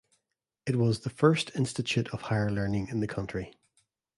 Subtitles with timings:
[0.65, 3.53] It was the first institute of higher learning in the country.